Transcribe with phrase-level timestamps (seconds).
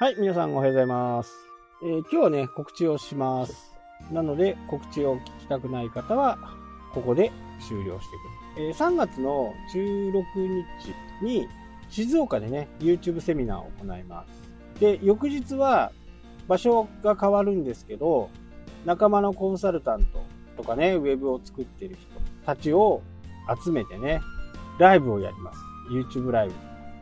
[0.00, 1.32] はい、皆さんおはようございます。
[1.82, 3.72] えー今日はね、告知をします。
[4.12, 6.38] なので、告知を聞きたくない方は、
[6.94, 8.16] ここで終了して
[8.54, 8.68] くる。
[8.68, 10.22] えー3月の16
[11.20, 11.48] 日に、
[11.88, 14.24] 静岡でね、YouTube セミナーを行いま
[14.76, 14.78] す。
[14.78, 15.90] で、翌日は、
[16.46, 18.30] 場所が変わるんですけど、
[18.84, 20.22] 仲間のコンサルタント
[20.56, 23.02] とかね、ウェブを作ってる人たちを
[23.64, 24.20] 集めてね、
[24.78, 25.58] ライブをやります。
[25.90, 26.54] YouTube ライブ。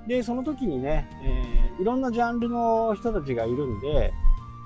[0.06, 4.12] で、その時にね、えーいろんなジャンルの人たちがいるんで、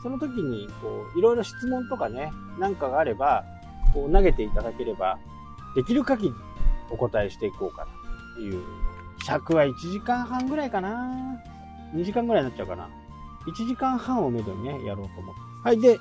[0.03, 3.45] その時に、こう、いろいろ質問とかね、なんかがあれば、
[3.93, 5.19] こう投げていただければ、
[5.75, 6.35] できる限り
[6.89, 7.91] お答えしていこうかな
[8.35, 8.63] という。
[9.25, 11.43] 尺は1時間半ぐらいかな
[11.95, 12.89] ?2 時間ぐらいになっちゃうかな
[13.47, 15.41] ?1 時間半をめどにね、やろうと思って。
[15.65, 15.81] はい。
[15.81, 15.99] で、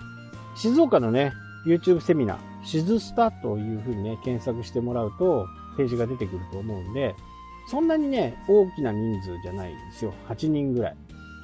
[0.55, 1.33] 静岡のね、
[1.65, 7.15] YouTube セミナー、シズスタというふうにね、検索してもらうと、ページが出てくると思うんで、
[7.69, 10.13] そんなにね、大きな人数じゃないんですよ。
[10.27, 10.95] 8人ぐらい。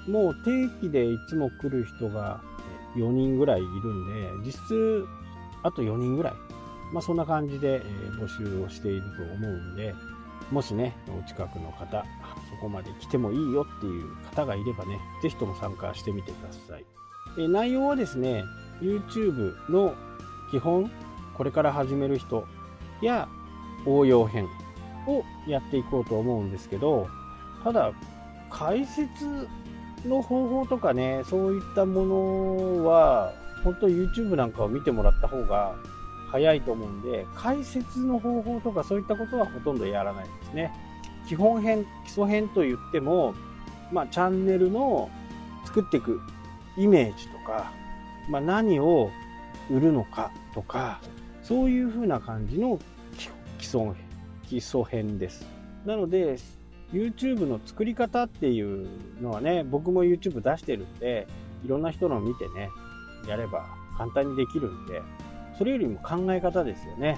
[0.10, 2.42] もう定期でいつも来る人が
[2.96, 5.06] 4人ぐらいいるんで、実質
[5.62, 6.34] あと4人ぐらい。
[6.92, 7.80] まあそんな感じでえ
[8.20, 9.94] 募集をしていると思うんで、
[10.52, 12.04] もしね、お近くの方、
[12.50, 16.86] そこまで来てもいいよっていう方がいればね、ぜひとも参加してみてください。
[17.38, 18.44] え内容はですね、
[18.82, 19.94] YouTube の
[20.50, 20.90] 基本、
[21.36, 22.48] これから始める人
[23.02, 23.28] や
[23.86, 24.48] 応用編
[25.08, 27.08] をやっていこうと思うんですけど、
[27.64, 27.92] ただ、
[28.50, 29.48] 解説
[30.06, 35.76] の方法とかね、そういったものは、本当 YouTube なんかを見てもらった方が
[36.32, 40.72] 早いと思うんで、解説の方法とかそういったことはほとんどやらないですね。
[41.28, 43.34] 基本編、基礎編と言っても、
[43.92, 45.10] まあ、チャンネルの
[45.66, 46.22] 作っていく
[46.78, 47.72] イメージとか、
[48.30, 49.10] まあ、何を
[49.70, 51.00] 売るのかとか、
[51.42, 52.80] そういう風な感じの
[53.18, 53.82] 基基礎
[54.48, 55.48] 基礎編です。
[55.86, 56.38] なので、
[56.94, 58.88] YouTube の作り方っていう
[59.22, 61.28] のはね、僕も YouTube 出してるんで、
[61.64, 62.70] いろんな人の見てね、
[63.28, 63.66] やれば
[63.98, 65.02] 簡単にできるんで、
[65.58, 67.18] それよりも考え方ですよね。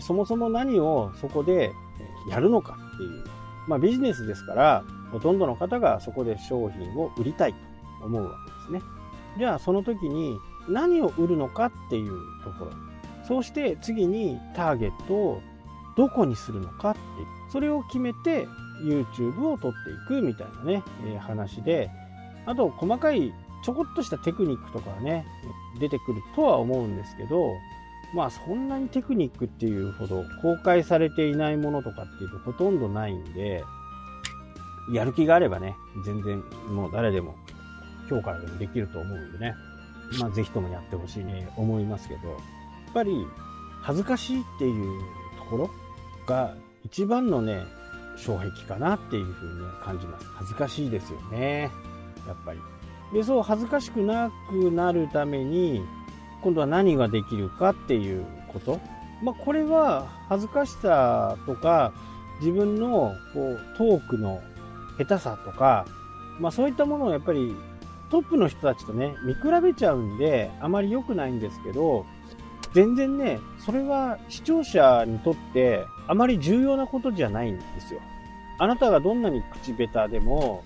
[0.00, 1.72] そもそも何をそこで
[2.30, 3.24] やるのかっていう。
[3.68, 7.58] まあビジネスですから、ほとんどの方がそこで商品を売りたいと
[8.06, 8.90] 思うわけですね。
[9.38, 10.38] じゃあその時に
[10.68, 12.12] 何を売るのかっていう
[12.42, 12.72] ところ。
[13.26, 15.42] そうして次にターゲットを
[15.96, 17.00] どこにするのかって。
[17.50, 18.48] それを決めて
[18.82, 21.90] YouTube を撮っていくみたいなね、えー話で、
[22.46, 23.32] あと細かい
[23.64, 25.24] ちょこっとしたテクニックとかはね、
[25.78, 27.52] 出てくるとは思うんですけど、
[28.14, 33.64] まあそんなにテクニックっていうほど公開されていないものとかっていうとほとんどないんで、
[34.92, 37.36] やる気があればね、全然もう誰でも
[38.10, 39.54] 今日からでもできると思うんでね、
[40.20, 42.38] まあぜひともやってほしいね、思いますけど、やっ
[42.92, 43.26] ぱり
[43.80, 45.00] 恥ずかしいっていう
[45.38, 45.70] ところ
[46.26, 46.54] が
[46.84, 47.64] 一番のね、
[48.16, 50.26] 障壁かなっていうふうに感じます。
[50.34, 51.70] 恥ずかしいですよね。
[52.26, 52.60] やっぱり。
[53.12, 55.82] で、そう恥ずかしくなくなるために、
[56.42, 58.80] 今度は何ができるかっていうこと。
[59.22, 61.92] まあ、これは恥ずかしさとか、
[62.40, 64.40] 自分のこうトークの
[64.98, 65.86] 下手さとか、
[66.40, 67.54] まあそういったものをやっぱり
[68.10, 72.06] トップの人たちとね、見比べちゃうんで、あまり良くないんですけど、
[72.74, 78.00] 全然ね、それは視聴者にとってあまり重要なことじゃないんですよ。
[78.58, 80.64] あなたがどんなに口下手でも、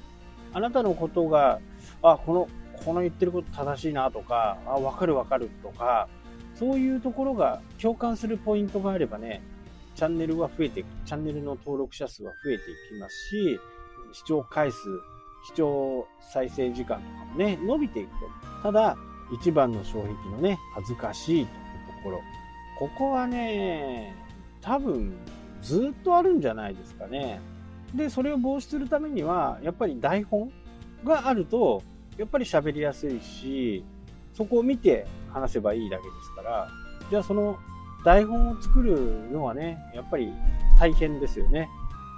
[0.53, 1.61] あなたのことが、
[2.03, 2.49] あ、この、
[2.85, 6.09] この言ってること正しいなとか、あ、わかるわかるとか、
[6.55, 9.43] そういうところが共感するポイントがあればね、
[9.95, 10.87] チャンネルは増えていく。
[11.05, 13.61] チャンネルの登録者数は増えていきますし、
[14.13, 14.79] 視聴回数、
[15.47, 18.17] 視聴再生時間とかもね、伸びていくと。
[18.63, 18.97] ただ、
[19.33, 21.58] 一番の障壁のね、恥ずかしいと
[21.99, 22.23] ころ。
[22.79, 24.15] ここはね、
[24.61, 25.13] 多分、
[25.63, 27.41] ずっとあるんじゃないですかね。
[27.95, 30.53] で、それを防止するためには、やっぱり台本
[31.05, 31.83] があると、
[32.17, 33.85] やっぱり喋りやすいし、
[34.35, 36.69] そこを見て話せばいいだけですから、
[37.11, 37.59] じゃあその
[38.05, 40.33] 台本を作るのはね、やっぱり
[40.79, 41.69] 大変ですよね。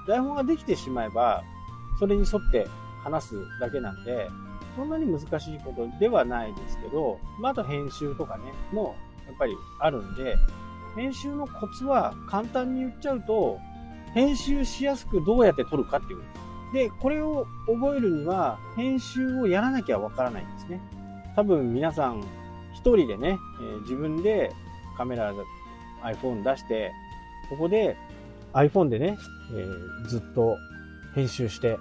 [0.06, 1.42] 台本ができてしまえば、
[1.98, 2.66] それに沿って
[3.02, 4.28] 話すだけなんで、
[4.76, 10.36] そんなに難しいことではないですけど、まあ、あと編集とかね、もうやっぱりあるんで、
[10.96, 13.58] 編集のコツは簡単に言っちゃうと、
[14.14, 16.24] 編集しやすくどうやって撮るかっていうこ
[16.72, 16.90] とで。
[17.00, 20.80] これを覚えるには、編集をやらなきゃわからないんですね。
[21.36, 22.24] 多分皆さん、
[22.74, 24.52] 一人でね、えー自分で
[24.96, 25.32] カメラ、
[26.02, 26.92] iPhone 出して、
[27.48, 27.96] ここで
[28.52, 29.16] iPhone でね、
[29.52, 30.56] えーずっと
[31.14, 31.78] 編集して、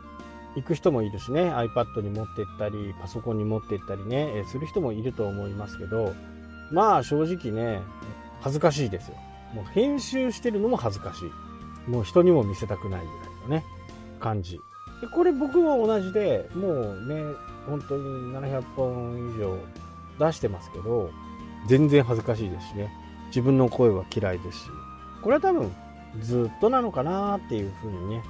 [0.55, 6.13] 行く人もいるしね、iPad に持ってったり、パソコンに持ってったりね、えーする人もいると思いますけど、
[6.71, 7.81] まあ正直ね、
[8.41, 9.15] 恥ずかしいですよ。
[9.53, 11.89] もう編集してるのも恥ずかしい。
[11.89, 13.65] もう人にも見せたくないぐらいのね、
[14.19, 14.59] 感じ。
[15.01, 17.23] でこれ僕も同じで、もうね、
[17.67, 19.57] 本当に700本以上
[20.27, 21.09] 出してますけど、
[21.67, 22.91] 全然恥ずかしいですしね。
[23.27, 24.65] 自分の声は嫌いですし。
[25.21, 25.71] これは多分、
[26.21, 28.23] ずっとなのかなっていうふうにね、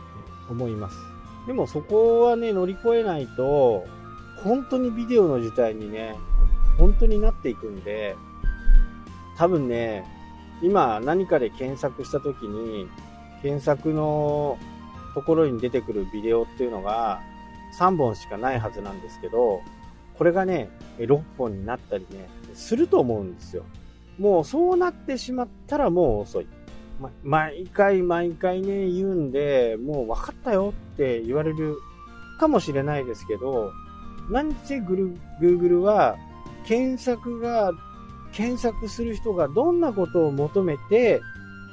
[0.49, 0.97] 思います。
[1.47, 3.85] でもそこはね、乗り越えないと、
[4.43, 6.15] 本当にビデオの時代にね、
[6.77, 8.15] 本当になっていくんで、
[9.39, 10.03] 多分ね、
[10.61, 12.89] 今何かで検索した時に、
[13.41, 14.57] 検索の
[15.15, 17.21] ところに出てくるビデオっていうのが
[17.79, 19.61] 3本しかないはずなんですけど、
[20.17, 23.63] これがね、6本になったりね、すると思うんですよ。
[24.17, 26.47] もうそうなってしまったらもう遅い。
[26.99, 31.77] ま、毎回毎回ね、言うんで、もう分かったよって言われる
[32.41, 33.71] かもしれないですけど、
[34.29, 36.17] 何せ Google は
[36.65, 37.71] 検索が、
[38.31, 41.21] 検索する人がどんなことを求めて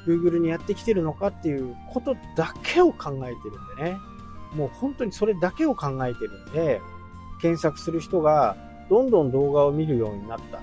[0.07, 3.99] Google にやってきてるのかっていうことだけを考えてるんでね。
[4.55, 6.81] もう本当にそれだけを考えてるんで、
[7.41, 8.57] 検索する人が
[8.89, 10.61] どんどん動画を見るようになった。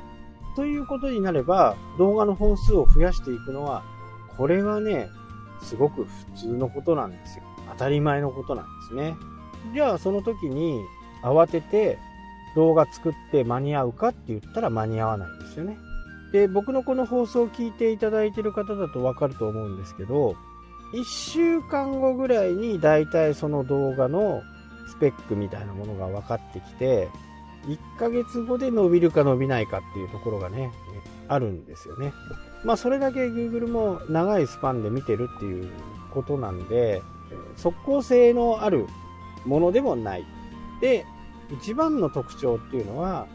[0.55, 3.83] ということになれば、動画の本数を増やしていくのは、
[4.37, 5.09] これはね、
[5.61, 7.43] すごく普通のことなんですよ。
[7.71, 9.15] 当たり前のことなんですね。
[9.73, 10.81] じゃあその時に
[11.23, 11.97] 慌てて
[12.55, 15.77] 動画作って間に合うかって言ったら間に合わないんですよね。
[16.31, 20.35] で、僕のこの放送を聞いていただいている方だとわかると思うんですけど、
[20.93, 24.41] 1週間後ぐらいに大体その動画の
[24.87, 27.09] スペックみたいなものが分かってきて、
[27.65, 30.71] 1ヶ月後で伸びるか伸びないかっていうところがね、
[31.27, 32.13] あるんですよね。
[32.63, 35.69] まあそれだけ Google も長いスパンで見てるっていう
[36.11, 37.01] ことなんで、
[37.55, 38.87] 即効性のある
[39.45, 40.25] ものでもない。
[40.81, 41.05] で、
[41.61, 43.27] 一番の特徴っていうのは、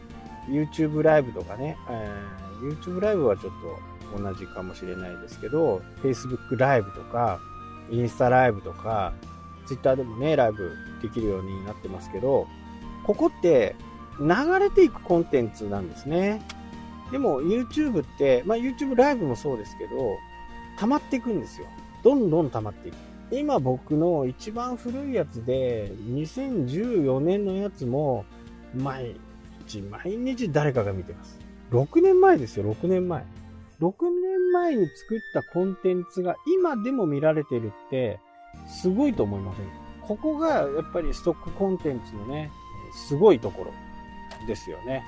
[0.49, 3.53] YouTube ライブとかね、えー YouTube ライブはちょっ
[4.13, 7.41] と同じかもしれないですけど、Facebook ライブとか、
[7.91, 9.13] インスタライブとか、
[9.67, 10.73] Twitter でもね、ライブ
[11.03, 12.47] できるようになってますけど、
[13.05, 13.77] ここって
[14.21, 16.43] 流れていくコンテンツなんですね。
[17.13, 20.17] でも YouTube って、まあ YouTube ライブもそうですけど、
[20.79, 21.67] 溜まっていくんですよ。
[22.03, 22.97] どんどん溜まっていく。
[23.31, 28.25] 今僕の一番古いやつで、2014年のやつも、
[28.75, 29.17] 毎
[29.67, 31.39] 日、毎日誰かが見てます。
[31.71, 33.25] 6年前ですよ、6年前。
[33.81, 38.19] 6年前に作ったコンテンツが今でも見られてるって、
[38.67, 39.67] すごいと思いません
[40.03, 42.51] ここがやっぱりストックコンテンツのね、
[42.93, 45.05] すごいところですよね。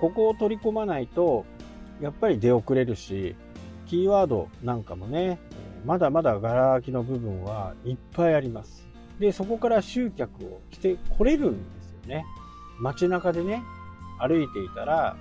[0.00, 1.46] ここを取り込まないと、
[2.00, 3.36] やっぱり出遅れるし、
[3.86, 5.38] キーワードなんかもね、
[5.84, 8.88] まだまだガラ空きの部分はいっぱいあります。
[9.18, 12.24] で、そこから集客をしてこれるんですよね。
[12.80, 13.62] 街中でね、
[14.18, 15.16] 歩いていたら、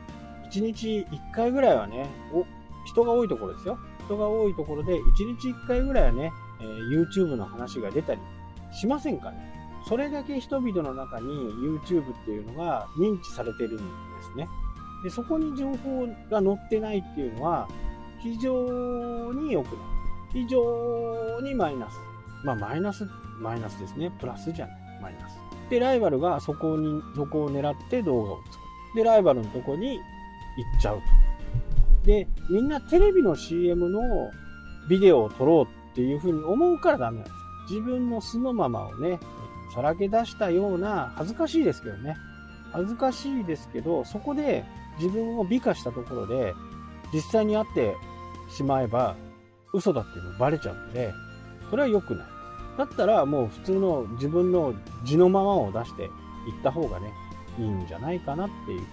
[0.50, 2.46] 1日1回ぐらいはね、お、
[2.86, 3.78] 人が多いところですよ。
[4.06, 6.32] 人が多いところで、1日1回ぐらいはね、
[6.62, 8.22] えー、YouTube の話が出たり
[8.72, 9.54] しませんかね。
[9.88, 13.84] それだけ人々の中に YouTube っていうのが認知されてるんで
[14.24, 14.48] すね。
[15.04, 17.68] で、そこに情報が載ってないっていうのは、
[18.22, 19.93] 非常に良くない。
[20.34, 21.98] 非常にマイナス。
[22.44, 23.08] まあ、マイナス、
[23.40, 24.12] マイナスですね。
[24.20, 24.78] プラスじゃない。
[25.02, 25.38] マイナス。
[25.70, 28.58] で、ライバルがそこに、そこを狙って動画を作
[28.96, 29.04] る。
[29.04, 29.98] で、ライバルのとこに行
[30.78, 31.04] っちゃうと。
[32.06, 34.02] で、みんなテレビの CM の
[34.90, 37.36] ビデオを撮ろうっていうふうに思うからダメなんです。
[37.72, 39.20] 自分の素のままをね、
[39.74, 42.18] さらけ出したような、恥ずかしいですけどね。
[42.72, 44.66] 恥ずかしいですけど、そこで
[45.00, 46.54] 自分を美化したところで、
[47.14, 47.96] 実際に会って
[48.50, 49.16] しまえば、
[49.74, 51.14] 嘘だっていうのバレちゃうんで、
[51.70, 52.28] それは良くない。
[52.78, 56.10] だったらもう普通の自分の地のままを出していっ
[56.64, 57.12] た方がね、
[57.60, 58.88] いいんじゃないかなっていうふうに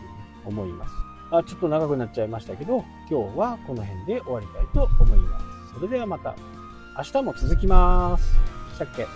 [0.46, 0.92] 思います。
[1.32, 5.74] あちょっと長くなっちゃいましたけど、今日はこの辺で終わりたいと思います。
[5.74, 6.34] それではまた。
[6.98, 8.34] 明日も続きます。
[8.74, 9.06] したっけ？